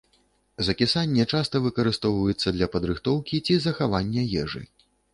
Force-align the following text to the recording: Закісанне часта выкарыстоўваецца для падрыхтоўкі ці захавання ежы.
Закісанне 0.69 1.25
часта 1.33 1.61
выкарыстоўваецца 1.67 2.57
для 2.59 2.71
падрыхтоўкі 2.79 3.45
ці 3.47 3.63
захавання 3.71 4.29
ежы. 4.47 4.69